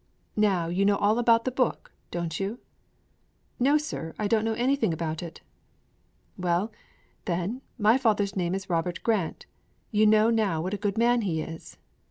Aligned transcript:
'Now 0.35 0.65
you 0.65 0.83
know 0.83 0.95
all 0.95 1.19
about 1.19 1.45
the 1.45 1.51
book, 1.51 1.91
don't 2.09 2.39
you?' 2.39 2.57
'No, 3.59 3.77
sir, 3.77 4.15
I 4.17 4.27
don't 4.27 4.43
know 4.43 4.55
anything 4.55 4.91
about 4.93 5.21
it.' 5.21 5.41
'Well, 6.39 6.71
then, 7.25 7.61
my 7.77 7.99
father's 7.99 8.35
name 8.35 8.55
is 8.55 8.67
Robert 8.67 9.03
Grant; 9.03 9.45
you 9.91 10.07
know 10.07 10.31
now 10.31 10.59
what 10.59 10.73
a 10.73 10.77
good 10.81 10.97
man 10.97 11.21
he 11.21 11.41
is!' 11.43 11.77